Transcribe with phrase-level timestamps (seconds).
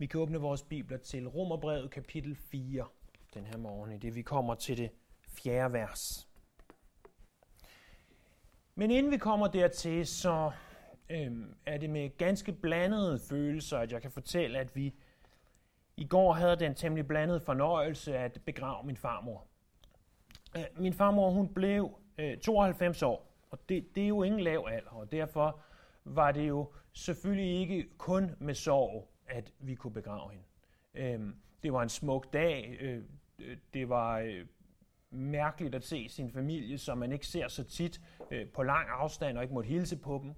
[0.00, 2.86] Vi kan åbne vores bibler til Romerbrevet kapitel 4
[3.34, 4.90] den her morgen, i det vi kommer til det
[5.28, 6.28] fjerde vers.
[8.74, 10.50] Men inden vi kommer dertil, så
[11.10, 14.94] øhm, er det med ganske blandede følelser, at jeg kan fortælle, at vi
[15.96, 19.46] i går havde den temmelig blandede fornøjelse at begrave min farmor.
[20.56, 24.66] Øh, min farmor hun blev øh, 92 år, og det, det er jo ingen lav
[24.70, 25.60] alder, og derfor
[26.04, 30.44] var det jo selvfølgelig ikke kun med sorg, at vi kunne begrave hende.
[30.94, 33.04] Øh, det var en smuk dag, øh,
[33.38, 34.46] øh, det var øh,
[35.10, 38.00] mærkeligt at se sin familie, som man ikke ser så tit
[38.30, 40.34] øh, på lang afstand og ikke måtte hilse på dem.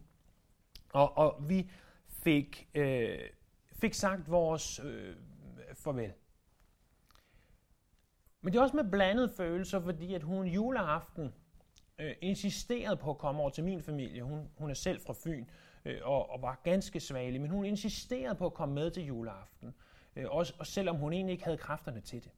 [0.92, 1.70] Og, og vi
[2.08, 3.18] fik, øh,
[3.72, 5.16] fik sagt vores øh,
[5.74, 6.12] farvel.
[8.40, 11.34] Men det er også med blandede følelser, fordi at hun juleaften
[11.98, 14.22] øh, insisterede på at komme over til min familie.
[14.22, 15.46] Hun, hun er selv fra Fyn
[15.84, 19.74] øh, og, og var ganske svagelig, men hun insisterede på at komme med til juleaften.
[20.16, 22.30] Øh, også, og selvom hun egentlig ikke havde kræfterne til det.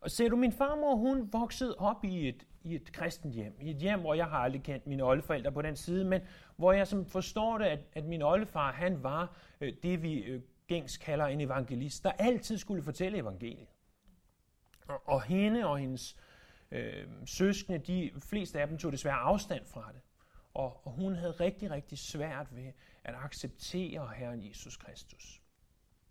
[0.00, 3.58] Og ser du, min farmor, hun voksede op i et, i et kristent hjem.
[3.60, 6.20] I et hjem, hvor jeg har aldrig kendt mine oldeforældre på den side, men
[6.56, 10.42] hvor jeg som forstår det, at, at min oldefar, han var øh, det, vi øh,
[10.66, 13.66] gængs kalder en evangelist, der altid skulle fortælle evangeliet.
[14.88, 16.16] Og, og hende og hendes
[16.70, 20.00] øh, søskende, de fleste af dem tog desværre afstand fra det.
[20.54, 22.72] Og, og hun havde rigtig, rigtig svært ved
[23.04, 25.42] at acceptere Herren Jesus Kristus.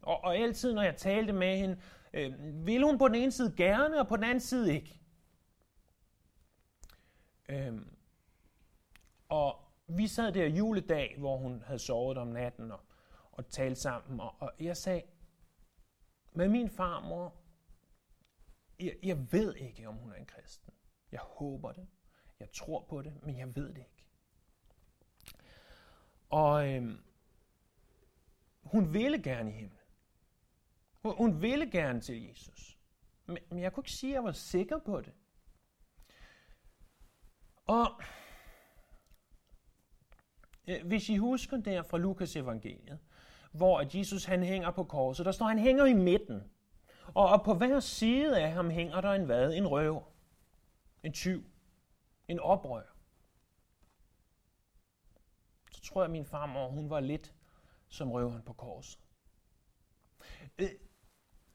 [0.02, 1.82] Og, og altid, når jeg talte med hende,
[2.14, 5.00] øh, ville hun på den ene side gerne, og på den anden side ikke.
[7.50, 7.82] Øh,
[9.30, 12.80] og vi sad der juledag, hvor hun havde sovet om natten og,
[13.32, 15.02] og talt sammen, og, og jeg sagde,
[16.34, 17.36] med min farmor,
[18.80, 20.74] jeg, jeg ved ikke, om hun er en kristen.
[21.12, 21.88] Jeg håber det.
[22.40, 23.91] Jeg tror på det, men jeg ved det ikke.
[26.32, 27.04] Og øhm,
[28.64, 29.80] hun ville gerne i himlen.
[31.02, 32.78] Hun, hun ville gerne til Jesus.
[33.26, 35.14] Men, men jeg kunne ikke sige, at jeg var sikker på det.
[37.66, 38.02] Og
[40.68, 43.00] øh, hvis I husker der fra Lukas evangeliet,
[43.52, 46.52] hvor at Jesus han hænger på korset, der står, han hænger i midten.
[47.14, 49.54] Og, og på hver side af ham hænger der en hvad?
[49.54, 50.04] En røver.
[51.04, 51.46] En tyv.
[52.28, 52.84] En oprør.
[55.72, 57.36] Så tror jeg, at min farmor, hun var lidt
[57.88, 59.00] som røveren på korset.
[60.60, 60.70] Øh,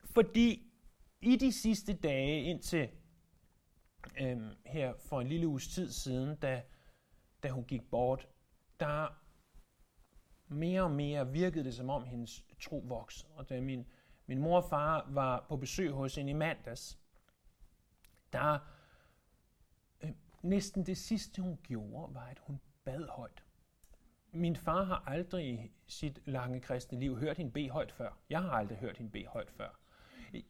[0.05, 0.73] fordi
[1.21, 2.91] i de sidste dage, indtil
[4.21, 6.63] øhm, her for en lille uges tid siden, da,
[7.43, 8.29] da hun gik bort,
[8.81, 9.23] der
[10.49, 13.33] mere og mere virkede det, som om hendes tro voksede.
[13.33, 13.87] Og da min,
[14.27, 16.99] min mor og far var på besøg hos hende i mandags,
[18.33, 18.59] der
[20.01, 20.11] øh,
[20.43, 23.46] næsten det sidste, hun gjorde, var, at hun bad højt.
[24.37, 28.19] Min far har aldrig i sit lange kristne liv hørt hende bede højt før.
[28.31, 29.69] Jeg har aldrig hørt hende bede højt før.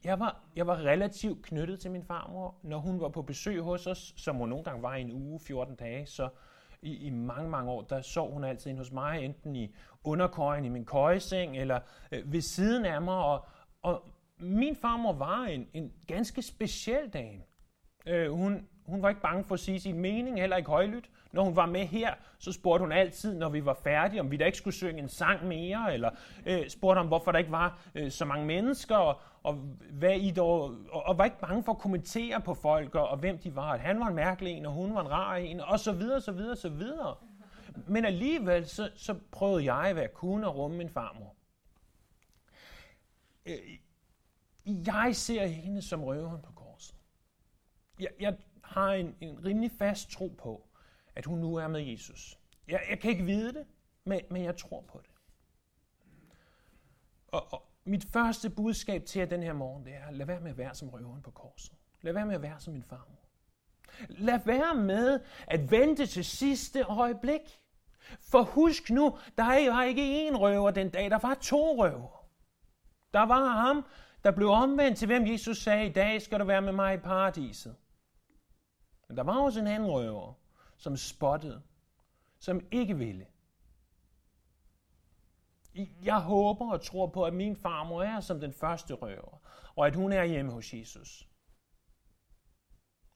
[0.03, 2.55] Jeg var, jeg var relativt knyttet til min farmor.
[2.63, 5.39] Når hun var på besøg hos os, som hun nogle gange var i en uge,
[5.39, 6.29] 14 dage, så
[6.81, 10.65] i, i mange, mange år, der sov hun altid ind hos mig, enten i underkøjen
[10.65, 11.79] i min køjeseng, eller
[12.11, 13.15] øh, ved siden af mig.
[13.15, 13.45] Og,
[13.81, 14.03] og
[14.39, 17.43] min farmor var en, en ganske speciel dame.
[18.05, 21.09] Øh, hun, hun var ikke bange for at sige sin mening, heller ikke højlydt.
[21.31, 24.37] Når hun var med her, så spurgte hun altid, når vi var færdige, om vi
[24.37, 26.09] da ikke skulle synge en sang mere, eller
[26.45, 29.53] øh, spurgte om, hvorfor der ikke var øh, så mange mennesker, og, og,
[29.91, 33.17] hvad I dog, og, og var ikke bange for at kommentere på folk, og, og
[33.17, 33.71] hvem de var.
[33.73, 36.21] At han var en mærkelig en, og hun var en rar en, og så videre,
[36.21, 37.15] så videre, så videre.
[37.87, 41.35] Men alligevel, så, så prøvede jeg, hvad jeg kunne, at rumme min farmor.
[43.45, 43.57] Øh,
[44.65, 46.95] jeg ser hende som røveren på korset.
[47.99, 48.37] Jeg, jeg
[48.67, 50.67] har en, en rimelig fast tro på,
[51.15, 52.39] at hun nu er med Jesus.
[52.67, 53.65] Jeg, jeg kan ikke vide det,
[54.03, 55.11] men, men jeg tror på det.
[57.27, 60.51] Og, og mit første budskab til jer den her morgen, det er, lad være med
[60.51, 61.73] at være som røveren på korset.
[62.01, 63.27] Lad være med at være som min farmor.
[64.09, 67.41] Lad være med at vente til sidste øjeblik.
[68.19, 72.29] For husk nu, der var ikke én røver den dag, der var to røver.
[73.13, 73.85] Der var ham,
[74.23, 76.97] der blev omvendt til, hvem Jesus sagde, i dag skal du være med mig i
[76.97, 77.75] paradiset.
[79.07, 80.33] Men der var også en anden røver,
[80.77, 81.61] som spottede,
[82.39, 83.27] som ikke ville.
[86.03, 89.41] Jeg håber og tror på, at min farmor er som den første røver,
[89.75, 91.27] og at hun er hjemme hos Jesus.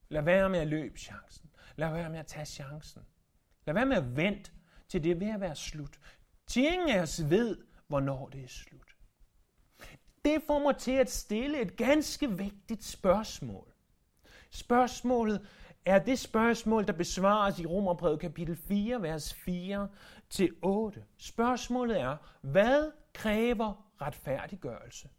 [0.10, 1.50] Lad være med at løbe chancen.
[1.76, 3.02] Lad være med at tage chancen.
[3.66, 4.52] Lad være med at vente
[4.88, 6.00] til det er ved at være slut.
[6.48, 8.96] Til ingen af os ved, hvornår det er slut.
[10.26, 13.74] Det får mig til at stille et ganske vigtigt spørgsmål.
[14.52, 15.48] Spørgsmålet
[15.86, 19.88] er det spørgsmål, der besvares i Romerbrevet kapitel 4, vers 4
[20.30, 21.04] til 8.
[21.18, 25.10] Spørgsmålet er, hvad kræver retfærdiggørelse?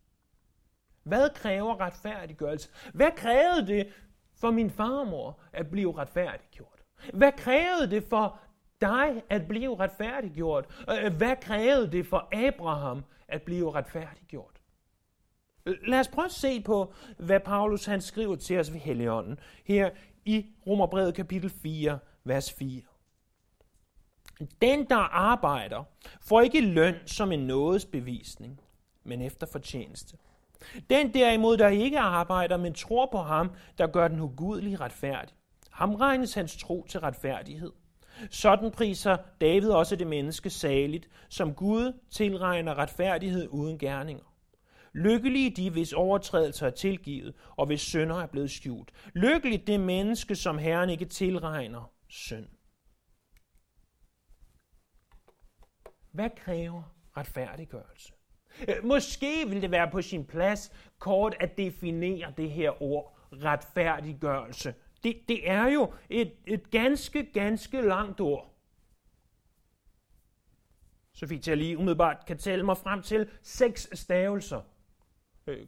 [1.03, 2.69] Hvad kræver retfærdiggørelse?
[2.95, 3.89] Hvad krævede det
[4.35, 6.83] for min farmor at blive retfærdiggjort?
[7.15, 8.41] Hvad krævede det for
[8.81, 10.85] dig at blive retfærdiggjort?
[10.91, 14.63] Øh, hvad krævede det for Abraham at blive retfærdiggjort?
[15.65, 19.91] Lad os prøve at se på, hvad Paulus han skriver til os ved Helligånden, her
[20.25, 22.83] i Romerbrevet kapitel 4, vers 4.
[24.63, 25.85] Den, der arbejder,
[26.21, 28.61] får ikke løn som en nådesbevisning,
[29.05, 30.17] men efter fortjeneste.
[30.91, 35.35] Den derimod, der ikke arbejder, men tror på ham, der gør den ugudelige retfærdig.
[35.71, 37.73] Ham regnes hans tro til retfærdighed.
[38.31, 44.32] Sådan priser David også det menneske saligt, som Gud tilregner retfærdighed uden gerninger.
[44.95, 48.93] Lykkelige de, hvis overtrædelser er tilgivet, og hvis synder er blevet skjult.
[49.15, 52.49] Lykkeligt det menneske, som Herren ikke tilregner synd.
[56.13, 56.83] Hvad kræver
[57.17, 58.13] retfærdiggørelse?
[58.69, 64.75] Øh, måske vil det være på sin plads kort at definere det her ord, retfærdiggørelse.
[65.03, 68.49] Det, det er jo et, et ganske, ganske langt ord.
[71.13, 74.61] Så fik jeg lige umiddelbart kan tælle mig frem til seks stavelser.
[75.47, 75.67] Øh,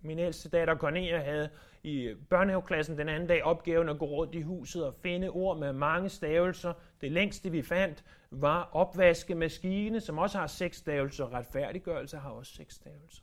[0.00, 1.50] min ældste datter Cornelia havde
[1.82, 5.72] i børnehaveklassen den anden dag opgaven at gå rundt i huset og finde ord med
[5.72, 6.72] mange stavelser.
[7.00, 11.34] Det længste vi fandt var opvaskemaskine, som også har seks stavelser.
[11.34, 13.22] Retfærdiggørelse har også seks stavelser.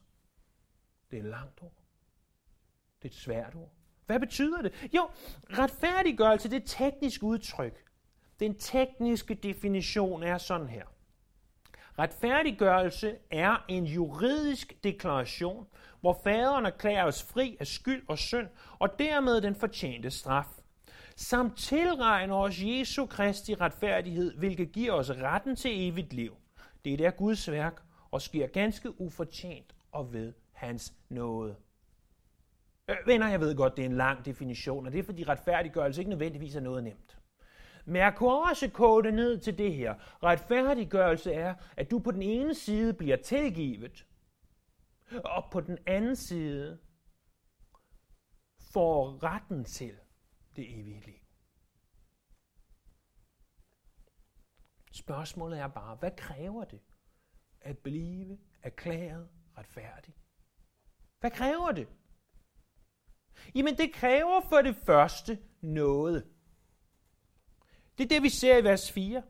[1.12, 1.84] Det er et langt ord.
[3.02, 3.72] Det er et svært ord.
[4.06, 4.90] Hvad betyder det?
[4.96, 5.10] Jo,
[5.50, 7.84] retfærdiggørelse, det er et teknisk udtryk.
[8.40, 10.86] Den tekniske definition er sådan her.
[12.00, 15.68] Retfærdiggørelse er en juridisk deklaration,
[16.02, 18.48] hvor faderen erklærer os fri af skyld og synd,
[18.80, 20.48] og dermed den fortjente straf,
[21.16, 26.36] samt tilregner os Jesu Kristi retfærdighed, hvilket giver os retten til evigt liv.
[26.86, 31.56] Det er Guds værk, og sker ganske ufortjent og ved hans nåde.
[32.90, 36.02] Øh, venner, jeg ved godt, det er en lang definition, og det er fordi retfærdiggørelse
[36.02, 37.17] ikke nødvendigvis er noget nemt.
[37.88, 39.96] Men jeg kunne også kode ned til det her.
[40.24, 44.08] Retfærdiggørelse er, at du på den ene side bliver tilgivet,
[45.26, 46.80] og på den anden side
[48.74, 50.00] får retten til
[50.56, 51.20] det evige liv.
[54.92, 56.82] Spørgsmålet er bare, hvad kræver det
[57.62, 60.16] at blive erklæret retfærdig?
[61.20, 61.88] Hvad kræver det?
[63.56, 66.37] Jamen det kræver for det første noget.
[67.98, 69.24] Det er det, vi ser i vers 4.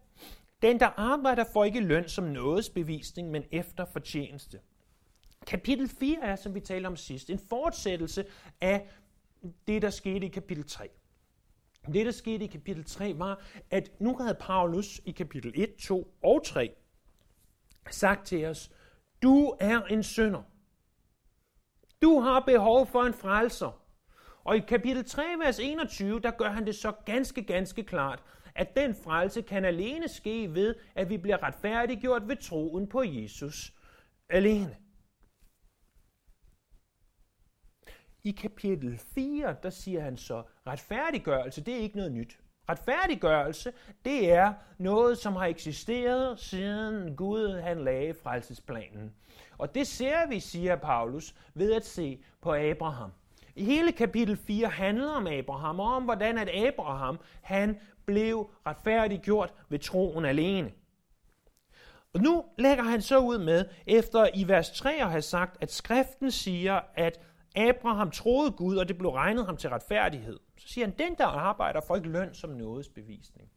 [0.62, 4.60] Den, der arbejder, får ikke løn som nådesbevisning, men efter fortjeneste.
[5.48, 8.26] Kapitel 4 er, som vi talte om sidst, en fortsættelse
[8.62, 8.90] af
[9.68, 10.90] det, der skete i kapitel 3.
[11.94, 16.18] Det, der skete i kapitel 3, var, at nu havde Paulus i kapitel 1, 2
[16.24, 16.76] og 3
[17.92, 18.72] sagt til os,
[19.22, 20.42] du er en synder.
[22.02, 23.82] Du har behov for en frelser.
[24.44, 28.24] Og i kapitel 3, vers 21, der gør han det så ganske, ganske klart,
[28.58, 33.74] at den frelse kan alene ske ved, at vi bliver retfærdiggjort ved troen på Jesus
[34.30, 34.78] alene.
[38.24, 42.40] I kapitel 4, der siger han så, retfærdiggørelse, det er ikke noget nyt.
[42.70, 43.74] Retfærdiggørelse,
[44.06, 49.14] det er noget, som har eksisteret siden Gud han lagde frelsesplanen.
[49.58, 53.12] Og det ser vi, siger Paulus, ved at se på Abraham.
[53.56, 59.54] I hele kapitel 4 handler om Abraham, og om hvordan at Abraham han blev retfærdiggjort
[59.70, 60.72] ved troen alene.
[62.14, 65.72] Og nu lægger han så ud med, efter i vers 3 at have sagt, at
[65.72, 67.20] skriften siger, at
[67.56, 70.40] Abraham troede Gud, og det blev regnet ham til retfærdighed.
[70.58, 73.50] Så siger han, den der arbejder får ikke løn som nådesbevisning.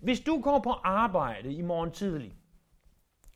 [0.00, 2.36] Hvis du går på arbejde i morgen tidlig,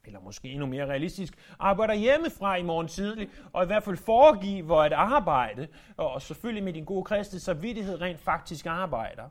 [0.04, 4.76] eller måske endnu mere realistisk, arbejder hjemmefra i morgen tidlig, og i hvert fald foregiver
[4.76, 9.28] at arbejde, og selvfølgelig med din gode kristne samvittighed rent faktisk arbejder,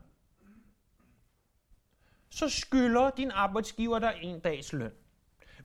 [2.32, 4.92] så skylder din arbejdsgiver dig en dags løn.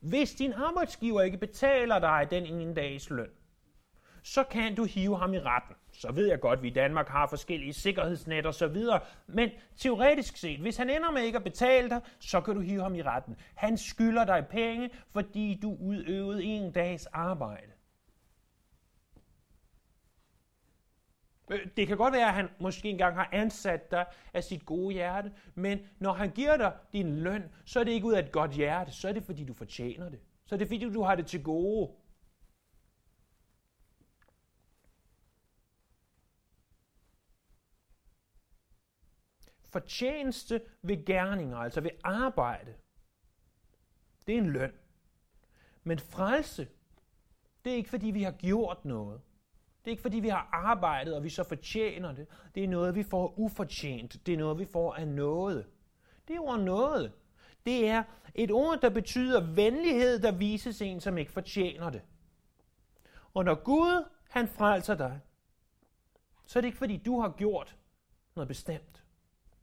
[0.02, 3.30] Hvis din arbejdsgiver ikke betaler dig den ene dags løn,
[4.24, 5.76] så kan du hive ham i retten.
[5.94, 9.50] Så ved jeg godt, at vi i Danmark har forskellige sikkerhedsnet og så videre, men
[9.78, 12.96] teoretisk set, hvis han ender med ikke at betale dig, så kan du hive ham
[12.96, 13.36] i retten.
[13.56, 17.72] Han skylder dig penge, fordi du udøvede en dags arbejde.
[21.52, 24.94] Øh, det kan godt være, at han måske engang har ansat dig af sit gode
[24.94, 28.32] hjerte, men når han giver dig din løn, så er det ikke ud af et
[28.32, 30.20] godt hjerte, så er det fordi du fortjener det.
[30.46, 31.92] Så er det fordi du har det til gode.
[39.70, 42.76] Fortjeneste ved gerninger, altså ved arbejde,
[44.28, 44.74] det er en løn.
[45.84, 46.68] Men frelse,
[47.64, 49.22] Det er ikke, fordi vi har gjort noget.
[49.88, 52.28] Det er ikke, fordi vi har arbejdet, og vi så fortjener det.
[52.56, 54.26] Det er noget, vi får ufortjent.
[54.26, 55.66] Det er noget, vi får af noget.
[56.28, 57.12] Det er ord noget.
[57.66, 58.04] Det er
[58.36, 62.02] et ord, der betyder venlighed, der vises en, som ikke fortjener det.
[63.34, 65.20] Og når Gud, han frelser dig,
[66.46, 67.76] så er det ikke, fordi du har gjort
[68.36, 69.04] noget bestemt.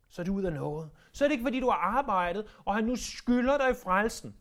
[0.09, 0.91] Så er det ud af noget.
[1.13, 4.37] Så er det ikke, fordi du har arbejdet, og han nu skylder dig frelsen.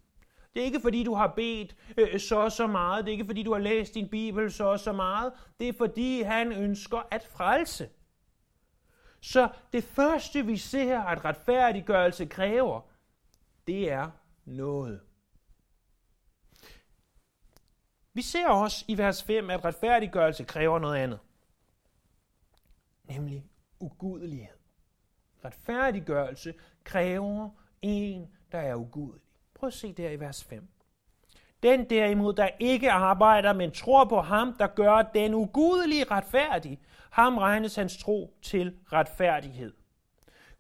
[0.54, 3.06] Det er ikke, fordi du har bedt øh, så og så meget.
[3.06, 5.34] Det er ikke, fordi du har læst din Bibel så og så meget.
[5.60, 7.90] Det er, fordi han ønsker at frelse.
[9.22, 12.82] Så det første, vi ser, at retfærdiggørelse kræver,
[13.68, 14.12] det er
[14.46, 15.02] noget.
[18.14, 21.20] Vi ser også i vers 5, at retfærdiggørelse kræver noget andet.
[23.04, 23.46] Nemlig
[23.80, 24.58] ugudelighed.
[25.46, 27.50] Retfærdiggørelse kræver
[27.82, 29.23] en, der er ugudelig.
[29.64, 30.68] Prøv at se der i vers 5.
[31.64, 36.80] Den derimod, der ikke arbejder, men tror på ham, der gør den ugudelige retfærdig,
[37.12, 39.74] ham regnes hans tro til retfærdighed.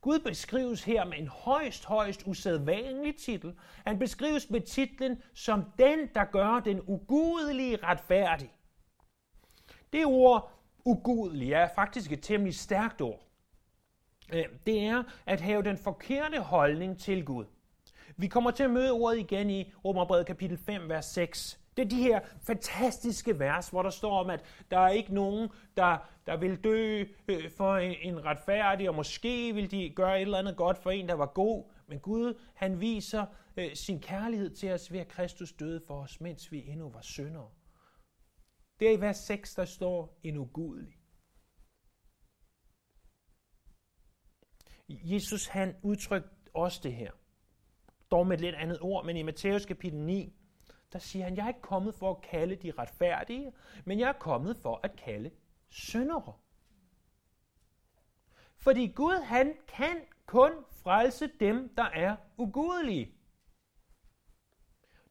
[0.01, 3.55] Gud beskrives her med en højst, højst usædvanlig titel.
[3.87, 8.53] Han beskrives med titlen som den, der gør den ugudelige retfærdig.
[9.93, 10.51] Det ord
[10.85, 13.27] ugudelig er faktisk et temmelig stærkt ord.
[14.33, 17.45] Øh, det er at have den forkerte holdning til Gud.
[18.17, 21.59] Vi kommer til at møde ordet igen i Romerbrevet kapitel 5, vers 6.
[21.77, 25.49] Det er de her fantastiske vers, hvor der står om, at der er ikke nogen,
[25.77, 30.21] der, der vil dø øh, for en, en retfærdig, og måske vil de gøre et
[30.21, 31.71] eller andet godt for en, der var god.
[31.87, 33.25] Men Gud, han viser
[33.57, 37.01] øh, sin kærlighed til os ved, at Kristus døde for os, mens vi endnu var
[37.01, 37.49] syndere.
[38.79, 40.97] Det er i vers 6, der står en ugudelig.
[44.89, 47.11] Jesus han udtrykte også det her.
[48.13, 50.33] Dog med et lidt andet ord, men i Matthæus kapitel 9,
[50.93, 53.53] der siger han, jeg er ikke kommet for at kalde de retfærdige,
[53.85, 55.31] men jeg er kommet for at kalde
[55.69, 56.33] syndere.
[58.57, 60.51] Fordi Gud, han kan kun
[60.83, 63.11] frelse dem, der er ugudelige.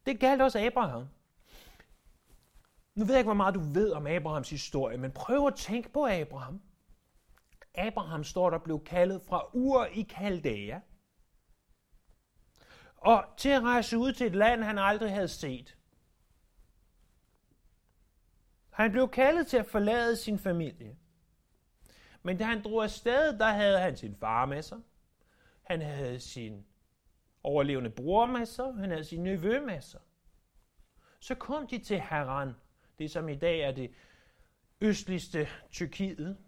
[0.07, 1.09] Det galt også Abraham.
[2.95, 5.89] Nu ved jeg ikke, hvor meget du ved om Abrahams historie, men prøv at tænke
[5.89, 6.63] på Abraham.
[7.75, 10.81] Abraham står der blev kaldet fra Ur i Kaldæa,
[13.03, 15.77] og til at rejse ud til et land, han aldrig havde set.
[18.71, 20.97] Han blev kaldet til at forlade sin familie.
[22.23, 24.79] Men da han drog afsted, der havde han sin far med sig.
[25.63, 26.67] Han havde sin
[27.43, 28.75] overlevende bror med sig.
[28.75, 30.01] Han havde sin nevø med sig.
[31.21, 32.53] Så kom de til Haran,
[32.99, 33.93] det som i dag er det
[34.81, 36.39] østligste Tyrkiet.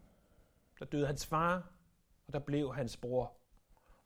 [0.78, 1.70] Der døde hans far,
[2.26, 3.36] og der blev hans bror.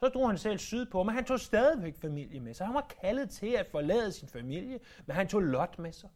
[0.00, 2.66] Så drog han selv sydpå, men han tog stadigvæk familie med sig.
[2.66, 6.10] Han var kaldet til at forlade sin familie, men han tog Lot med sig.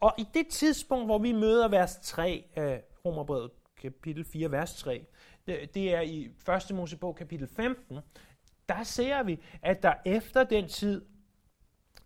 [0.00, 5.06] Og i det tidspunkt, hvor vi møder vers 3 af Romerbrevet kapitel 4, vers 3,
[5.46, 6.30] det er i
[6.70, 6.76] 1.
[6.76, 7.98] Mosebog kapitel 15,
[8.68, 11.04] der ser vi, at der efter den tid,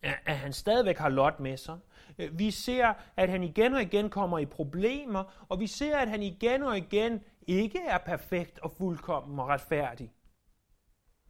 [0.03, 1.79] at han stadigvæk har Lot med sig.
[2.33, 6.23] Vi ser, at han igen og igen kommer i problemer, og vi ser, at han
[6.23, 10.13] igen og igen ikke er perfekt og fuldkommen og retfærdig.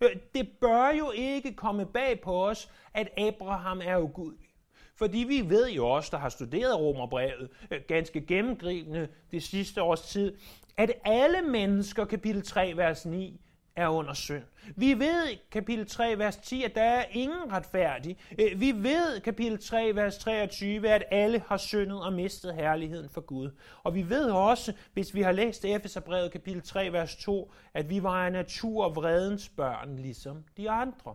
[0.00, 4.48] Øh, det bør jo ikke komme bag på os, at Abraham er ugudelig.
[4.96, 10.02] Fordi vi ved jo også, der har studeret Romerbrevet øh, ganske gennemgribende det sidste års
[10.02, 10.36] tid,
[10.76, 13.40] at alle mennesker, kapitel 3, vers 9,
[13.76, 14.42] er under synd.
[14.76, 18.18] Vi ved i kapitel 3, vers 10, at der er ingen retfærdig.
[18.38, 23.20] Øh, vi ved kapitel 3, vers 23, at alle har syndet og mistet herligheden for
[23.20, 23.50] Gud.
[23.82, 28.02] Og vi ved også, hvis vi har læst Efeserbrevet kapitel 3, vers 2, at vi
[28.02, 31.14] var af natur vredens børn, ligesom de andre.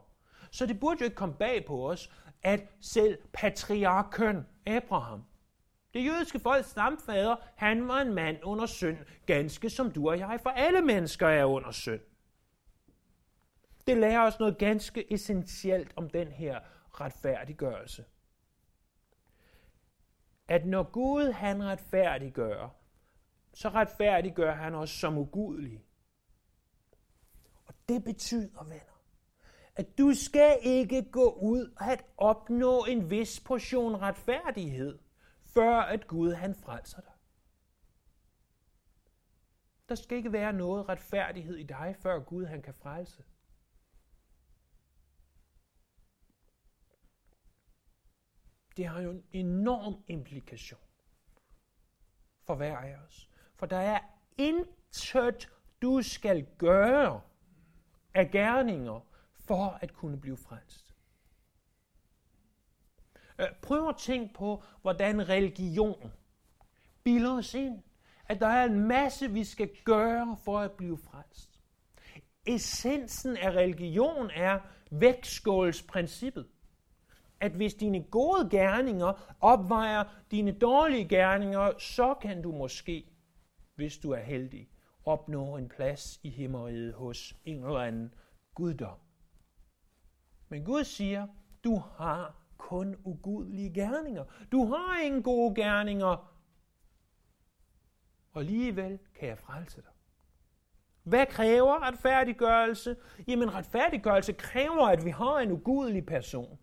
[0.51, 2.09] Så det burde jo ikke komme bag på os,
[2.43, 5.23] at selv patriarken Abraham,
[5.93, 10.39] det jødiske folks stamfader, han var en mand under synd, ganske som du og jeg,
[10.43, 11.99] for alle mennesker er under synd.
[13.89, 16.59] Det lærer os noget ganske essentielt om den her
[16.91, 18.05] retfærdiggørelse.
[20.47, 22.69] At når Gud han retfærdiggør,
[23.53, 25.85] så retfærdiggør han os som ugudelig.
[27.65, 29.01] Og det betyder, venner,
[29.75, 34.99] at du skal ikke gå ud og at opnå en vis portion retfærdighed,
[35.53, 37.13] før at Gud han frelser dig.
[39.89, 43.23] Der skal ikke være noget retfærdighed i dig, før Gud han kan frelse.
[48.77, 50.79] Det har jo en enorm implikation
[52.43, 53.29] for hver af os.
[53.55, 53.99] For der er
[54.37, 55.49] intet,
[55.81, 57.21] du skal gøre
[58.13, 58.99] af gerninger
[59.33, 60.95] for at kunne blive frelst.
[63.39, 66.11] Øh, prøv at tænke på, hvordan religion
[67.03, 67.83] bilder os ind,
[68.25, 71.61] at der er en masse, vi skal gøre for at blive frelst.
[72.45, 74.59] Essensen af religion er
[74.91, 76.47] vægtskålsprincippet.
[77.41, 83.05] At hvis dine gode gerninger opvejer dine dårlige gerninger, så kan du måske,
[83.75, 84.69] hvis du er heldig,
[85.05, 88.13] opnå en plads i himmeriget hos en eller anden
[88.53, 88.97] guddom.
[90.49, 91.27] Men Gud siger,
[91.63, 94.23] du har kun ugudelige gerninger.
[94.51, 96.35] Du har ingen gode gerninger.
[98.31, 99.91] Og alligevel kan jeg frelse dig.
[101.03, 102.95] Hvad kræver retfærdiggørelse?
[103.27, 106.59] Jamen retfærdiggørelse kræver, at vi har en ugudelig person.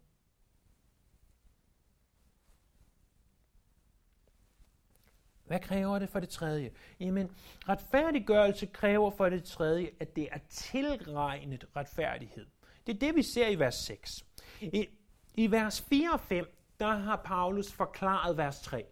[5.47, 6.71] Hvad kræver det for det tredje?
[7.01, 7.31] Jamen,
[7.69, 12.47] retfærdiggørelse kræver for det tredje, at det er tilregnet retfærdighed.
[12.87, 14.25] Det er det, vi ser i vers 6.
[14.61, 14.89] I,
[15.35, 16.47] i vers 4 og 5,
[16.81, 18.85] der har Paulus forklaret vers 3.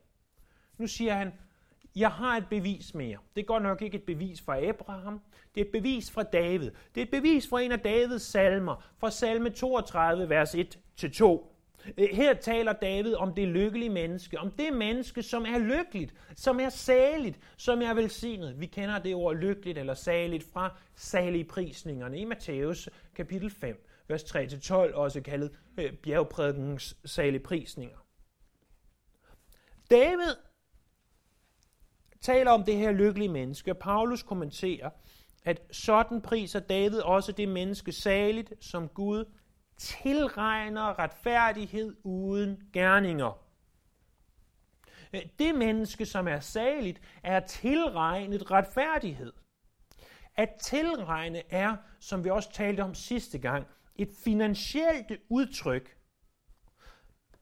[0.78, 1.32] Nu siger han,
[1.96, 3.18] jeg har et bevis mere.
[3.36, 5.20] Det er godt nok ikke et bevis fra Abraham.
[5.54, 6.70] Det er et bevis fra David.
[6.94, 11.53] Det er et bevis fra en af Davids salmer, fra salme 32, vers 1-2.
[11.98, 16.60] Øh, her taler David om det lykkelige menneske, om det menneske, som er lykkeligt, som
[16.60, 18.60] er saligt, som er velsignet.
[18.60, 24.22] Vi kender det ord lykkeligt eller saligt fra salige prisningerne i Matthæus kapitel 5, vers
[24.22, 27.98] 3-12, også kaldet øh, bjergprædikens salige prisninger.
[29.90, 30.34] David
[32.20, 34.90] taler om det her lykkelige menneske, og Paulus kommenterer,
[35.44, 39.24] at sådan priser David også det menneske saligt, som Gud
[39.76, 43.38] tilregner retfærdighed uden gerninger.
[45.38, 49.32] Det menneske, som er saligt, er tilregnet retfærdighed.
[50.36, 53.66] At tilregne er, som vi også talte om sidste gang,
[53.96, 55.96] et finansielt udtryk,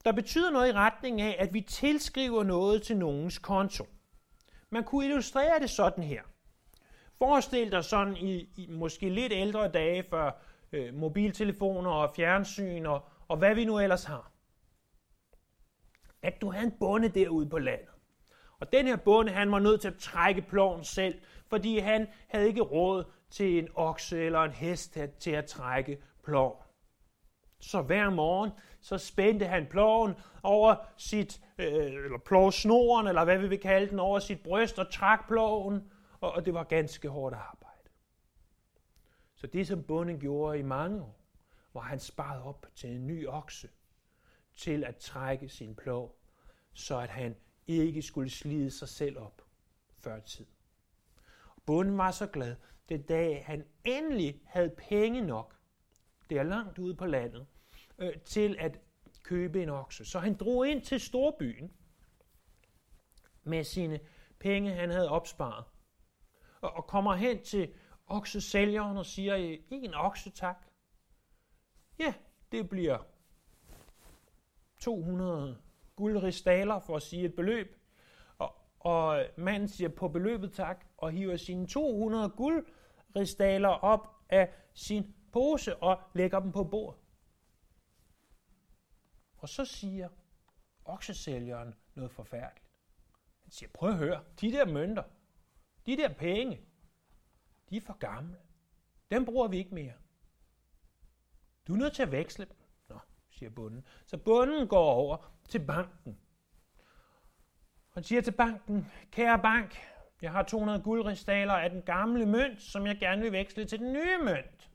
[0.05, 3.87] der betyder noget i retning af, at vi tilskriver noget til nogens konto.
[4.69, 6.21] Man kunne illustrere det sådan her.
[7.17, 10.31] Forestil dig sådan i, i måske lidt ældre dage, før
[10.73, 14.31] øh, mobiltelefoner og fjernsyn og, og hvad vi nu ellers har.
[16.21, 17.89] At du havde en bonde derude på landet.
[18.59, 22.47] Og den her bonde, han var nødt til at trække ploven selv, fordi han havde
[22.47, 26.63] ikke råd til en okse eller en hest til at trække ploven.
[27.59, 33.47] Så hver morgen, så spændte han ploven over sit, øh, eller plovsnoren, eller hvad vi
[33.47, 37.35] vil kalde den, over sit bryst og trak ploven, og, og det var ganske hårdt
[37.35, 37.62] arbejde.
[39.43, 41.19] Så det, som bonden gjorde i mange år,
[41.71, 43.69] hvor han sparede op til en ny okse,
[44.55, 46.19] til at trække sin plov,
[46.73, 47.35] så at han
[47.67, 49.41] ikke skulle slide sig selv op
[49.99, 50.45] før tid.
[51.65, 52.55] Bunden var så glad,
[52.89, 55.55] den dag han endelig havde penge nok,
[56.29, 57.47] det er langt ude på landet,
[57.99, 58.79] øh, til at
[59.23, 60.05] købe en okse.
[60.05, 61.73] Så han drog ind til storbyen
[63.43, 63.99] med sine
[64.39, 65.65] penge, han havde opsparet,
[66.61, 67.73] og, og kommer hen til
[68.13, 70.67] oksesælgeren og siger, øh, en okse tak.
[71.99, 72.13] Ja,
[72.51, 72.97] det bliver
[74.79, 75.57] 200
[75.95, 77.75] guldristaler for at sige et beløb.
[78.37, 85.15] Og, og manden siger på beløbet tak og hiver sine 200 guldristaler op af sin
[85.31, 86.99] pose og lægger dem på bordet.
[89.37, 90.09] Og så siger
[90.85, 92.67] oksesælgeren noget forfærdeligt.
[93.43, 95.03] Han siger, prøv at høre, de der mønter,
[95.85, 96.61] de der penge,
[97.73, 98.37] de er for gamle.
[99.11, 99.93] Dem bruger vi ikke mere.
[101.67, 102.55] Du er nødt til at veksle dem.
[102.89, 103.87] Nå, siger bunden.
[104.05, 106.19] Så bunden går over til banken.
[107.93, 109.77] Han siger til banken, kære bank,
[110.21, 113.93] jeg har 200 guldristaler af den gamle mønt, som jeg gerne vil veksle til den
[113.93, 114.71] nye mønt.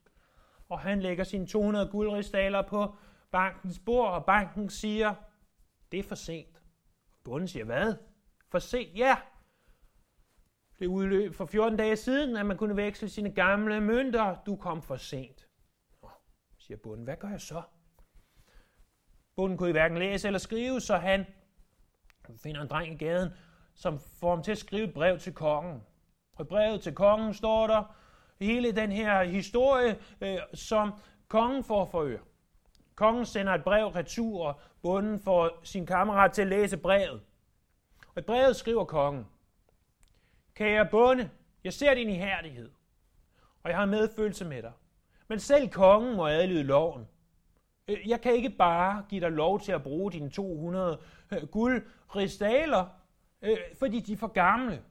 [0.69, 2.95] Og han lægger sine 200 guldristaler på
[3.31, 5.15] bankens bord, og banken siger,
[5.91, 6.63] det er for sent.
[7.23, 7.95] Bunden siger, hvad?
[8.49, 8.97] For sent?
[8.97, 9.17] Ja,
[10.79, 14.35] det udløb for 14 dage siden, at man kunne veksle sine gamle mønter.
[14.45, 15.47] Du kom for sent.
[16.01, 16.09] Nå,
[16.57, 17.61] siger bunden, hvad gør jeg så?
[19.35, 21.25] Bunden kunne hverken læse eller skrive, så han
[22.43, 23.29] finder en dreng i gaden,
[23.75, 25.83] som får ham til at skrive et brev til kongen.
[26.35, 27.95] Og i brevet til kongen står der
[28.39, 30.93] hele den her historie, øh, som
[31.27, 32.19] kongen får for øre.
[32.95, 37.21] Kongen sender et brev retur, og bunden får sin kammerat til at læse brevet.
[38.15, 39.27] Og i brevet skriver kongen,
[40.59, 41.29] Kære bonde,
[41.63, 42.71] jeg ser din ihærdighed,
[43.63, 44.73] og jeg har medfølelse med dig.
[45.27, 47.07] Men selv kongen må adlyde loven.
[47.87, 52.89] Øh, jeg kan ikke bare give dig lov til at bruge dine 200 øh, guldristaler,
[53.41, 54.85] øh, fordi de er for gamle.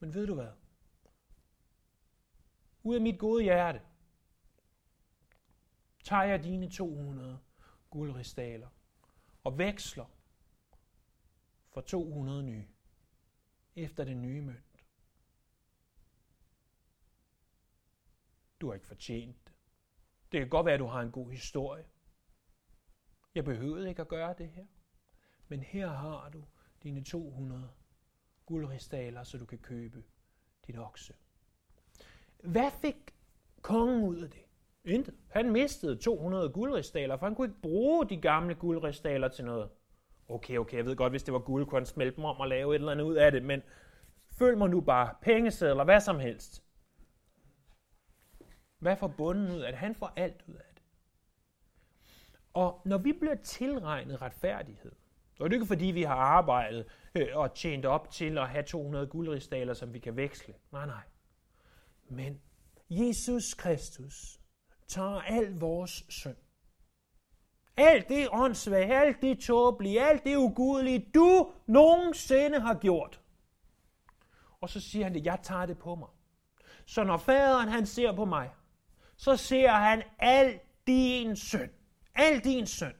[0.00, 0.50] Men ved du hvad?
[2.82, 3.80] Ud af mit gode hjerte
[6.04, 7.38] tager jeg dine 200
[7.90, 8.68] guldristaler
[9.44, 10.06] og veksler
[11.70, 12.66] for 200 nye
[13.76, 14.84] efter den nye mønt.
[18.60, 19.54] Du har ikke fortjent det.
[20.32, 21.84] Det kan godt være, at du har en god historie.
[23.34, 24.66] Jeg behøvede ikke at gøre det her.
[25.48, 26.44] Men her har du
[26.82, 27.70] dine 200
[28.46, 30.04] guldristaler, så du kan købe
[30.66, 31.14] dit okse.
[32.42, 33.14] Hvad fik
[33.62, 34.42] kongen ud af det?
[34.84, 35.14] Intet.
[35.28, 39.70] Han mistede 200 guldristaler, for han kunne ikke bruge de gamle guldristaler til noget.
[40.30, 42.48] Okay, okay, jeg ved godt, hvis det var guld, kunne han smelte dem om og
[42.48, 43.62] lave et eller andet ud af det, men
[44.38, 46.64] følg mig nu bare pengesedler, hvad som helst.
[48.78, 49.78] Hvad får bunden ud af det?
[49.78, 50.82] Han får alt ud af det.
[52.52, 54.92] Og når vi bliver tilregnet retfærdighed,
[55.34, 58.62] så er det ikke fordi, vi har arbejdet øh, og tjent op til at have
[58.62, 60.54] 200 guldrigsdaler, som vi kan veksle.
[60.72, 61.02] Nej, nej.
[62.08, 62.40] Men
[62.90, 64.40] Jesus Kristus
[64.88, 66.36] tager al vores synd.
[67.80, 73.20] Alt det åndssvage, alt det tåbelige, alt det ugudelige, du nogensinde har gjort.
[74.60, 76.08] Og så siger han det, jeg tager det på mig.
[76.86, 78.50] Så når faderen han ser på mig,
[79.16, 81.70] så ser han al din synd.
[82.14, 82.94] Al din synd.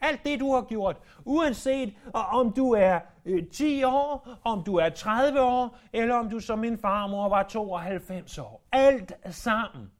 [0.00, 4.76] Alt det, du har gjort, uanset øh, om du er øh, 10 år, om du
[4.76, 8.62] er 30 år, eller om du som min farmor var 92 år.
[8.72, 9.90] Alt sammen.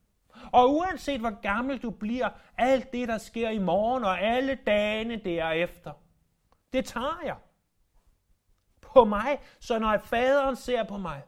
[0.52, 2.28] Og uanset hvor gammel du bliver,
[2.58, 5.92] alt det, der sker i morgen og alle dagene derefter,
[6.72, 7.36] det tager jeg
[8.80, 9.38] på mig.
[9.60, 11.22] Så når faderen ser på mig,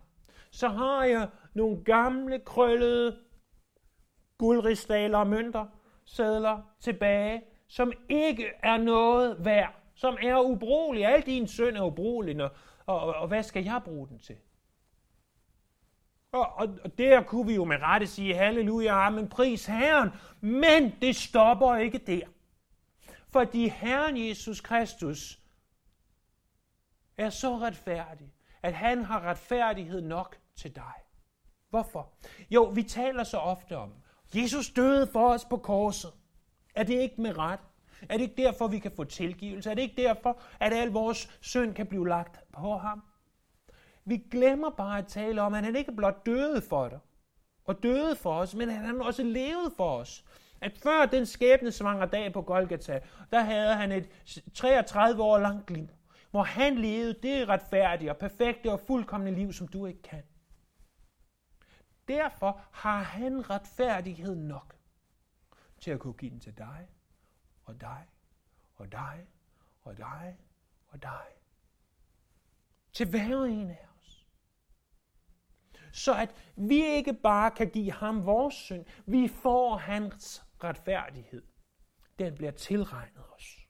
[0.50, 3.18] så har jeg nogle gamle, krøllede
[4.38, 5.66] guldristaler og mønter,
[6.04, 11.06] sædler tilbage, som ikke er noget værd, som er ubrugelige.
[11.06, 12.50] Al din søn er ubrugelig, og,
[12.86, 14.36] og, og hvad skal jeg bruge den til?
[16.34, 20.10] Og, og, og der kunne vi jo med rette sige, halleluja, men pris Herren.
[20.40, 22.26] Men det stopper ikke der.
[23.28, 25.38] Fordi Herren Jesus Kristus
[27.16, 30.94] er så retfærdig, at han har retfærdighed nok til dig.
[31.70, 32.12] Hvorfor?
[32.50, 33.92] Jo, vi taler så ofte om,
[34.34, 36.12] Jesus døde for os på korset.
[36.74, 37.60] Er det ikke med ret?
[38.08, 39.70] Er det ikke derfor, vi kan få tilgivelse?
[39.70, 43.02] Er det ikke derfor, at al vores synd kan blive lagt på ham?
[44.04, 46.98] Vi glemmer bare at tale om, at han ikke blot døde for dig,
[47.64, 50.24] og døde for os, men at han også levede for os.
[50.60, 53.00] At før den skæbnesvangre dag på Golgata,
[53.32, 54.10] der havde han et
[54.54, 55.88] 33 år langt liv,
[56.30, 60.22] hvor han levede det retfærdige og perfekte og fuldkommende liv, som du ikke kan.
[62.08, 64.74] Derfor har han retfærdighed nok
[65.80, 66.88] til at kunne give den til dig,
[67.64, 68.06] og dig,
[68.76, 69.26] og dig,
[69.82, 70.38] og dig,
[70.88, 71.26] og dig.
[72.92, 73.93] Til hver en af os.
[75.94, 81.42] Så at vi ikke bare kan give ham vores synd, vi får hans retfærdighed.
[82.18, 83.68] Den bliver tilregnet os.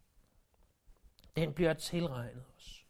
[1.36, 2.86] Den bliver tilregnet os.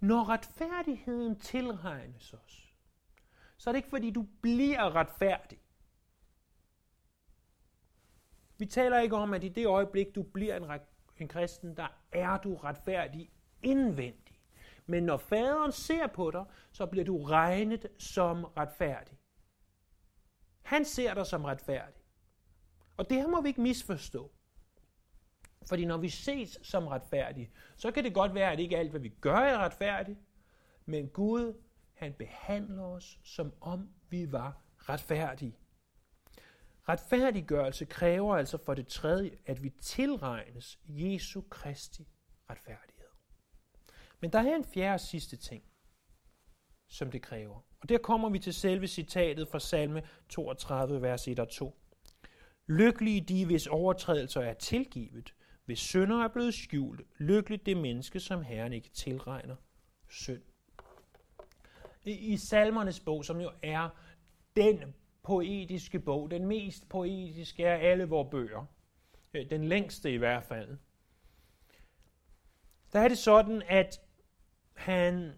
[0.00, 2.74] Når retfærdigheden tilregnes os,
[3.56, 5.58] så er det ikke fordi du bliver retfærdig.
[8.58, 10.80] Vi taler ikke om, at i det øjeblik, du bliver en,
[11.16, 13.30] en kristen, der er du retfærdig
[13.62, 14.25] indvendt.
[14.86, 19.18] Men når faderen ser på dig, så bliver du regnet som retfærdig.
[20.62, 22.02] Han ser dig som retfærdig.
[22.96, 24.32] Og det her må vi ikke misforstå.
[25.68, 29.00] Fordi når vi ses som retfærdige, så kan det godt være, at ikke alt, hvad
[29.00, 30.18] vi gør, er retfærdigt.
[30.86, 31.54] Men Gud,
[31.94, 35.56] han behandler os, som om vi var retfærdige.
[36.88, 42.08] Retfærdiggørelse kræver altså for det tredje, at vi tilregnes Jesu Kristi
[42.50, 42.95] retfærdighed.
[44.20, 45.62] Men der er en fjerde og sidste ting,
[46.88, 47.60] som det kræver.
[47.80, 51.78] Og der kommer vi til selve citatet fra salme 32, vers 1 og 2.
[52.66, 58.42] Lykkelige de, hvis overtrædelser er tilgivet, hvis synder er blevet skjult, lykkeligt det menneske, som
[58.42, 59.56] Herren ikke tilregner
[60.08, 60.42] synd.
[62.04, 63.88] I salmernes bog, som jo er
[64.56, 68.66] den poetiske bog, den mest poetiske af alle vores bøger,
[69.34, 70.78] øh, den længste i hvert fald,
[72.92, 74.00] der er det sådan, at
[74.76, 75.32] han,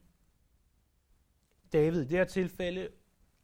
[1.73, 2.89] David i det her tilfælde,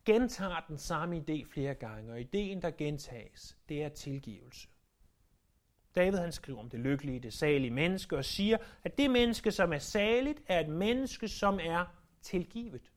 [0.04, 4.68] gentager den samme idé flere gange, og ideen, der gentages, det er tilgivelse.
[5.94, 9.72] David han skriver om det lykkelige, det salige menneske, og siger, at det menneske, som
[9.72, 11.86] er saligt, er et menneske, som er
[12.22, 12.92] tilgivet.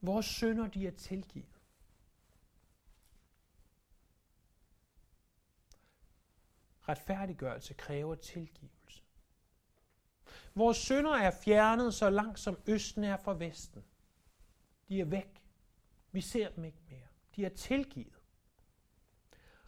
[0.00, 1.57] Vores synder, de er tilgivet.
[6.88, 9.02] Retfærdiggørelse kræver tilgivelse.
[10.54, 13.84] Vores synder er fjernet så langt som østen er fra vesten.
[14.88, 15.44] De er væk.
[16.12, 17.06] Vi ser dem ikke mere.
[17.36, 18.20] De er tilgivet.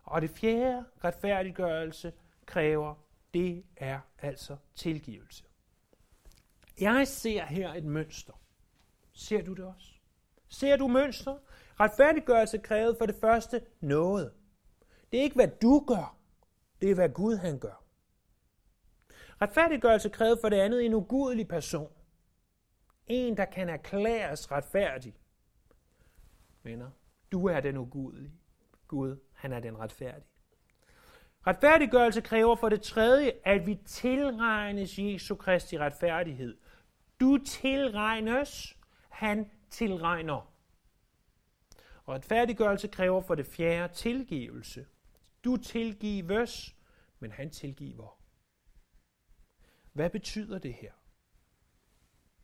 [0.02, 2.12] Og det fjerde retfærdiggørelse
[2.46, 2.94] kræver,
[3.34, 5.44] det er altså tilgivelse.
[6.80, 8.32] Jeg ser her et mønster.
[9.12, 9.92] Ser du det også?
[10.48, 11.38] Ser du mønster?
[11.80, 14.32] Retfærdiggørelse kræver for det første noget.
[15.12, 16.19] Det er ikke, hvad du gør.
[16.80, 17.82] Det er, hvad Gud han gør.
[19.42, 21.92] Retfærdiggørelse kræver for det andet en ugudelig person.
[23.06, 25.16] En, der kan erklæres retfærdig.
[26.62, 26.90] Venner,
[27.32, 28.32] du er den ugudelige.
[28.88, 30.30] Gud, han er den retfærdige.
[31.46, 36.58] Retfærdiggørelse kræver for det tredje, at vi tilregnes Jesu Kristi retfærdighed.
[37.20, 38.76] Du tilregnes,
[39.08, 40.52] han tilregner.
[42.04, 44.86] Og retfærdiggørelse kræver for det fjerde tilgivelse.
[45.44, 46.76] Du tilgives,
[47.18, 48.20] men han tilgiver.
[49.92, 50.92] Hvad betyder det her?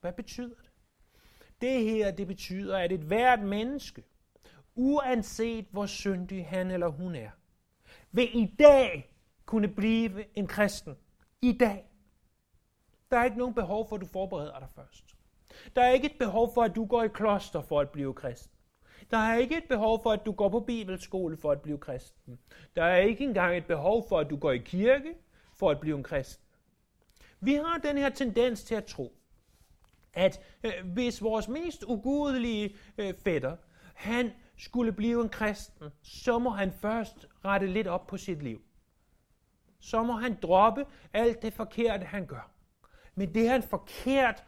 [0.00, 0.70] Hvad betyder det?
[1.60, 4.04] Det her, det betyder, at et hvert menneske,
[4.74, 7.30] uanset hvor syndig han eller hun er,
[8.12, 10.96] vil i dag kunne blive en kristen.
[11.42, 11.90] I dag.
[13.10, 15.16] Der er ikke nogen behov for, at du forbereder dig først.
[15.76, 18.55] Der er ikke et behov for, at du går i kloster for at blive kristen.
[19.10, 22.38] Der er ikke et behov for, at du går på bibelskole for at blive kristen.
[22.76, 25.14] Der er ikke engang et behov for, at du går i kirke
[25.54, 26.44] for at blive en kristen.
[27.40, 29.12] Vi har den her tendens til at tro,
[30.14, 33.56] at øh, hvis vores mest ugudelige øh, fætter,
[33.94, 38.62] han skulle blive en kristen, så må han først rette lidt op på sit liv.
[39.80, 42.50] Så må han droppe alt det forkerte, han gør.
[43.14, 44.44] Men det er en forkert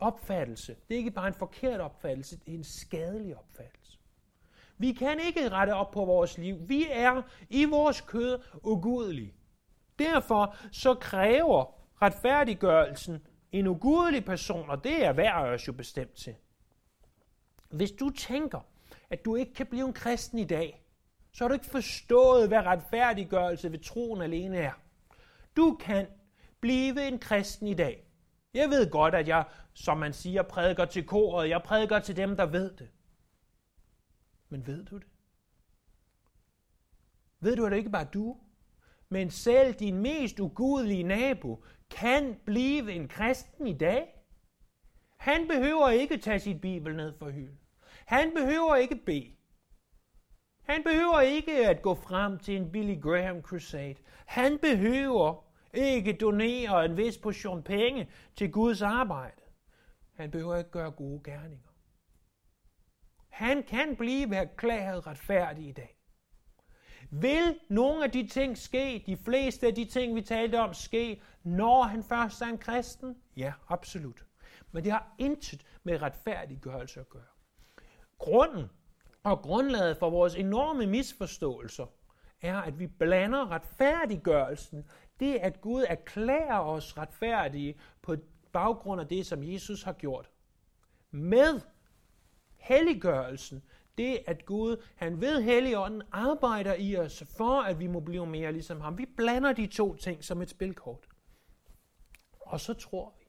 [0.00, 0.76] opfattelse.
[0.88, 3.98] Det er ikke bare en forkert opfattelse, det er en skadelig opfattelse.
[4.78, 6.68] Vi kan ikke rette op på vores liv.
[6.68, 9.34] Vi er i vores kød ugudelige.
[9.98, 16.34] Derfor så kræver retfærdiggørelsen en ugudelig person, og det er værd os jo bestemt til.
[17.70, 18.60] Hvis du tænker,
[19.10, 20.84] at du ikke kan blive en kristen i dag,
[21.32, 24.72] så har du ikke forstået, hvad retfærdiggørelse ved troen alene er.
[25.56, 26.06] Du kan
[26.60, 28.09] blive en kristen i dag.
[28.54, 31.48] Jeg ved godt, at jeg, som man siger, prædiker til koret.
[31.48, 32.90] Jeg prædiker til dem, der ved det.
[34.48, 35.06] Men ved du det?
[37.40, 38.36] Ved du, at det ikke bare du,
[39.08, 44.14] men selv din mest ugudelige nabo kan blive en kristen i dag?
[45.16, 47.58] Han behøver ikke tage sit bibel ned for hylden.
[48.06, 49.36] Han behøver ikke bede.
[50.62, 53.96] Han behøver ikke at gå frem til en Billy Graham crusade.
[54.26, 59.42] Han behøver ikke donere en vis portion penge til Guds arbejde.
[60.14, 61.68] Han behøver ikke gøre gode gerninger.
[63.28, 65.96] Han kan blive erklæret retfærdig i dag.
[67.10, 71.22] Vil nogle af de ting ske, de fleste af de ting, vi talte om, ske,
[71.42, 73.16] når han først er en kristen?
[73.36, 74.24] Ja, absolut.
[74.72, 77.22] Men det har intet med retfærdiggørelse at gøre.
[78.18, 78.70] Grunden
[79.22, 81.86] og grundlaget for vores enorme misforståelser
[82.42, 88.16] er, at vi blander retfærdiggørelsen, det at Gud erklærer os retfærdige på
[88.52, 90.30] baggrund af det, som Jesus har gjort,
[91.10, 91.60] med
[92.56, 93.62] helliggørelsen,
[93.98, 98.52] det at Gud, han ved Helligånden, arbejder i os for, at vi må blive mere
[98.52, 98.98] ligesom ham.
[98.98, 101.08] Vi blander de to ting som et spilkort.
[102.40, 103.24] Og så tror vi,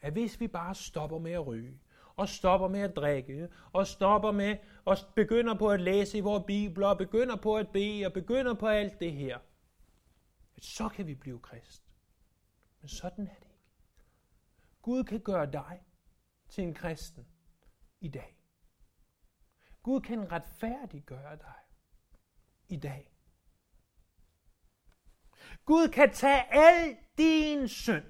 [0.00, 1.80] at hvis vi bare stopper med at ryge,
[2.16, 6.44] og stopper med at drikke, og stopper med, og begynder på at læse i vores
[6.46, 9.38] bibler, og begynder på at bede, og begynder på alt det her,
[10.58, 11.82] så kan vi blive krist.
[12.80, 13.56] Men sådan er det ikke.
[14.82, 15.80] Gud kan gøre dig
[16.48, 17.26] til en kristen
[18.00, 18.36] i dag.
[19.82, 21.54] Gud kan retfærdiggøre dig
[22.68, 23.12] i dag.
[25.64, 28.04] Gud kan tage al din synd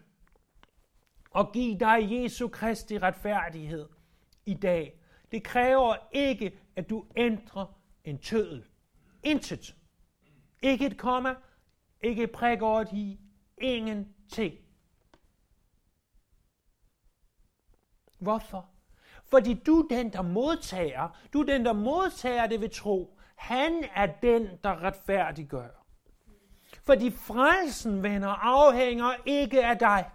[1.31, 3.89] og give dig Jesu Kristi retfærdighed
[4.47, 5.01] i dag.
[5.31, 8.69] Det kræver ikke, at du ændrer en tødel.
[9.23, 9.77] Intet.
[10.63, 11.35] Ikke et komma,
[12.03, 13.19] ikke et prik over de
[13.59, 14.55] ingenting.
[18.19, 18.71] Hvorfor?
[19.25, 21.19] Fordi du er den, der modtager.
[21.33, 23.19] Du er den, der modtager det ved tro.
[23.37, 25.69] Han er den, der retfærdiggør.
[26.83, 30.11] Fordi frelsen, venner, afhænger ikke af dig.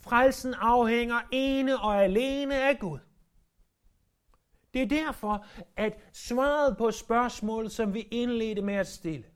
[0.00, 2.98] Frelsen afhænger ene og alene af Gud.
[4.74, 5.46] Det er derfor,
[5.76, 9.33] at svaret på spørgsmålet, som vi indledte med at stille,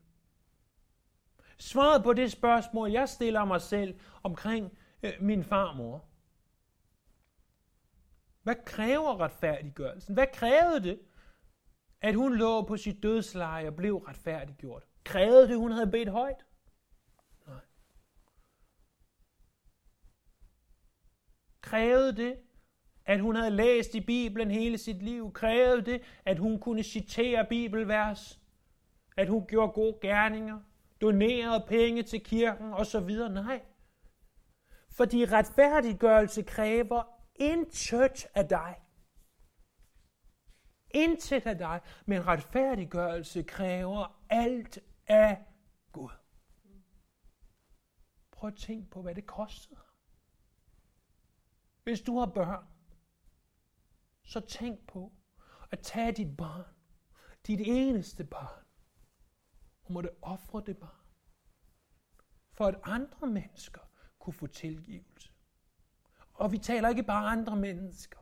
[1.59, 6.05] svaret på det spørgsmål, jeg stiller mig selv omkring øh, min farmor,
[8.43, 10.13] hvad kræver retfærdiggørelsen?
[10.13, 10.99] Hvad krævede det,
[12.01, 14.83] at hun lå på sit dødsleje og blev retfærdiggjort?
[15.03, 16.45] Krævede det, hun havde bedt højt?
[17.47, 17.59] Nej.
[21.61, 22.37] Krævede det,
[23.05, 25.33] at hun havde læst i Bibelen hele sit liv?
[25.33, 28.39] Krævede det, at hun kunne citere bibelvers?
[29.17, 30.59] At hun gjorde gode gerninger?
[31.01, 33.09] Donerede penge til kirken osv.?
[33.29, 33.65] Nej.
[34.89, 37.03] Fordi retfærdiggørelse kræver
[37.35, 38.81] intet af dig.
[40.91, 45.45] Intet af dig, men retfærdiggørelse kræver alt af
[45.91, 46.09] Gud.
[48.31, 49.79] Prøv at tænke på, hvad det kostede.
[51.83, 52.67] Hvis du har børn,
[54.23, 55.13] så tænk på
[55.71, 56.75] at tage dit barn,
[57.47, 58.65] dit eneste barn,
[59.89, 61.05] hun måtte ofre det barn,
[62.51, 63.81] for at andre mennesker
[64.19, 65.31] kunne få tilgivelse.
[66.33, 68.19] Og vi taler ikke bare andre mennesker.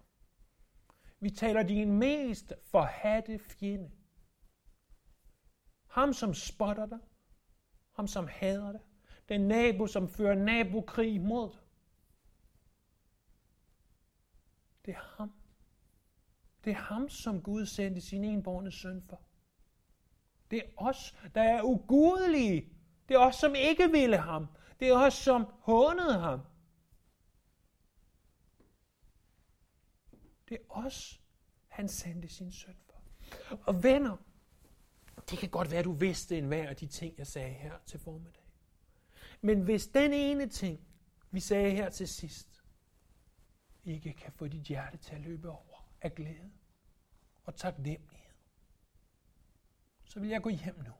[1.19, 3.91] Vi taler din mest forhatte fjende.
[5.87, 6.99] Ham, som spotter dig.
[7.91, 8.81] Ham, som hader dig.
[9.29, 11.61] Den nabo, som fører nabokrig mod dig.
[14.85, 15.31] Det er ham.
[16.63, 19.21] Det er ham, som Gud sendte sin enborne søn for.
[20.51, 22.69] Det er os, der er ugudelige.
[23.07, 24.47] Det er os, som ikke ville ham.
[24.79, 26.39] Det er os, som hånede ham.
[30.49, 31.21] Det er os,
[31.67, 33.01] han sendte sin søn for.
[33.63, 34.17] Og venner,
[35.29, 37.99] det kan godt være, du vidste en hver af de ting, jeg sagde her til
[37.99, 38.43] formiddag.
[39.41, 40.87] Men hvis den ene ting,
[41.31, 42.63] vi sagde her til sidst,
[43.83, 46.51] ikke kan få dit hjerte til at løbe over af glæde
[47.43, 48.16] og taknemmelighed,
[50.07, 50.93] så vil jeg gå hjem nu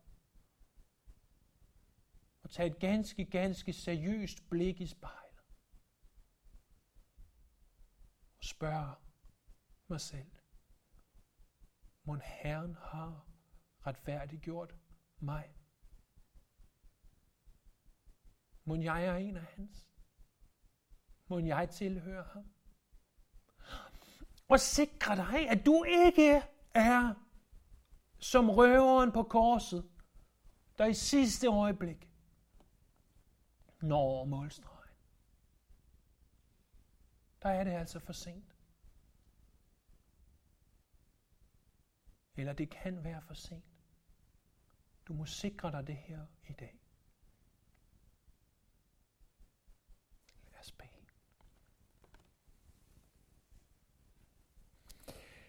[2.44, 5.44] og tage et ganske, ganske seriøst blik i spejlet
[8.38, 8.96] og spørge
[9.88, 10.32] mig selv,
[12.04, 13.28] må Herren har
[13.88, 14.76] retfærdiggjort
[15.20, 15.54] mig.
[18.64, 19.90] Må jeg er en af hans?
[21.28, 22.52] Må jeg tilhøre ham?
[24.48, 26.42] Og sikre dig, at du ikke
[26.74, 27.27] er
[28.20, 29.90] som røveren på korset,
[30.78, 32.10] der i sidste øjeblik
[33.82, 34.78] når over målstregen.
[37.42, 38.56] Der er det altså for sent.
[42.36, 43.66] Eller det kan være for sent.
[45.08, 46.80] Du må sikre dig det her i dag.
[50.52, 50.90] Lad os bede.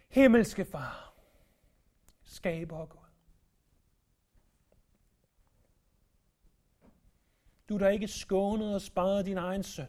[0.08, 1.07] Himmelske Far,
[2.38, 2.98] skaber og Gud.
[7.68, 9.88] Du der ikke skånet og sparet din egen søn.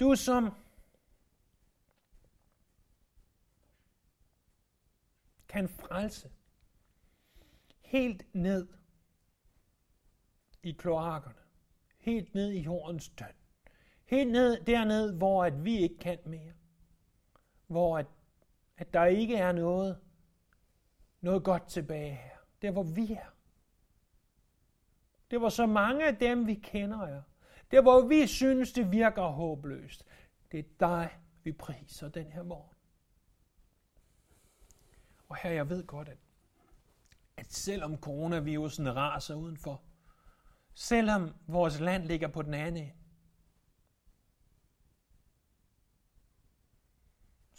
[0.00, 0.50] Du som
[5.48, 6.30] kan frelse
[7.80, 8.68] helt ned
[10.62, 11.42] i kloakkerne,
[11.98, 13.36] helt ned i jordens døn,
[14.04, 16.52] helt ned derned, hvor at vi ikke kan mere,
[17.66, 18.06] hvor at,
[18.76, 19.98] at der ikke er noget,
[21.20, 23.34] noget godt tilbage her, der hvor vi er.
[25.30, 27.22] Det var så mange af dem, vi kender er.
[27.70, 30.04] Der hvor vi synes, det virker håbløst.
[30.52, 32.76] Det er dig, vi priser den her morgen.
[35.28, 36.18] Og her jeg ved godt, at,
[37.36, 39.82] at selvom coronavirusen raser udenfor,
[40.74, 42.92] selvom vores land ligger på den anden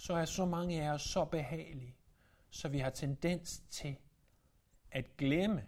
[0.05, 1.97] så er så mange af os så behagelige,
[2.49, 3.97] så vi har tendens til
[4.91, 5.67] at glemme,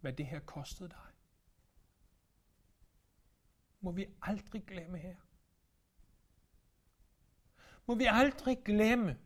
[0.00, 1.06] hvad det her kostede dig.
[3.80, 5.16] Må vi aldrig glemme her.
[7.86, 9.18] Må vi aldrig glemme,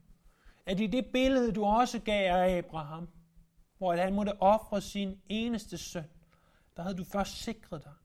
[0.65, 3.09] at i det billede, du også gav af Abraham,
[3.77, 6.09] hvor han måtte ofre sin eneste søn,
[6.75, 7.95] der havde du først sikret dig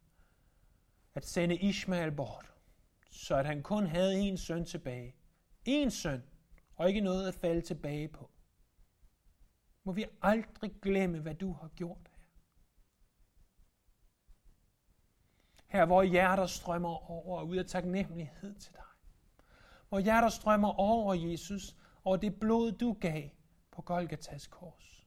[1.14, 2.52] at sende Ishmael bort,
[3.10, 5.14] så at han kun havde en søn tilbage
[5.68, 6.22] én søn,
[6.76, 8.30] og ikke noget at falde tilbage på.
[9.84, 12.16] Må vi aldrig glemme, hvad du har gjort her.
[15.66, 18.82] Her, hvor hjerter strømmer over ud af taknemmelighed til dig.
[19.88, 23.28] Hvor hjerter strømmer over, Jesus, over det blod, du gav
[23.70, 25.05] på Golgatas kors.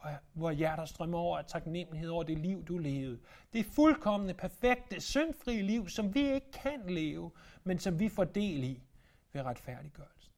[0.00, 3.20] Og hvor hjerter strømmer over af taknemmelighed over det liv, du levede.
[3.52, 7.30] Det fuldkommende, perfekte, syndfrie liv, som vi ikke kan leve,
[7.64, 8.82] men som vi får del i
[9.32, 10.32] ved retfærdiggørelsen.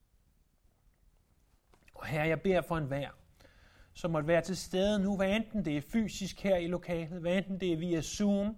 [1.94, 3.10] Og her jeg beder for en vær,
[3.92, 7.36] som måtte være til stede nu, hvad enten det er fysisk her i lokalet, hvad
[7.36, 8.56] enten det er via Zoom,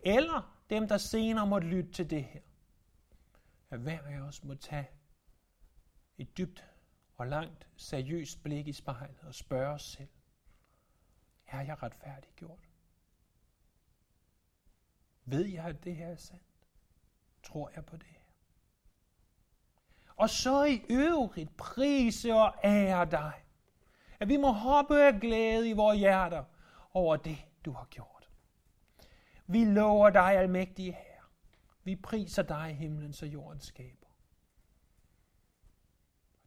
[0.00, 2.40] eller dem, der senere måtte lytte til det her
[3.70, 4.88] at hver af os må tage
[6.18, 6.64] et dybt
[7.14, 10.08] og langt seriøst blik i spejlet og spørge os selv,
[11.46, 12.68] er jeg retfærdiggjort?
[15.24, 16.42] Ved jeg, at det her er sandt?
[17.42, 18.20] Tror jeg på det her?
[20.16, 23.32] Og så i øvrigt prise og ære dig.
[24.20, 26.44] At vi må hoppe af glæde i vores hjerter
[26.92, 28.30] over det, du har gjort.
[29.46, 31.24] Vi lover dig, almægtige Herre.
[31.84, 34.06] Vi priser dig, himlens og jordens skaber.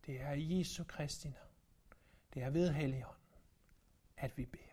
[0.05, 1.49] Det er i Jesu Kristi navn.
[2.33, 3.33] Det er ved Helligånden,
[4.17, 4.68] at vi beder.